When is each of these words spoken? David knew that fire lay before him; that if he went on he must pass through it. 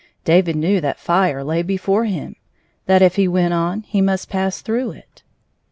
David 0.25 0.55
knew 0.55 0.81
that 0.81 0.97
fire 0.97 1.43
lay 1.43 1.61
before 1.61 2.05
him; 2.05 2.35
that 2.87 3.03
if 3.03 3.17
he 3.17 3.27
went 3.27 3.53
on 3.53 3.83
he 3.83 4.01
must 4.01 4.29
pass 4.31 4.59
through 4.59 4.89
it. 4.89 5.21